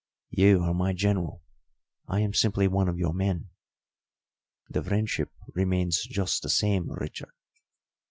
[0.31, 1.43] "You are my General;
[2.07, 3.49] I am simply one of your men."
[4.67, 7.29] "The friendship remains just the same, Richard.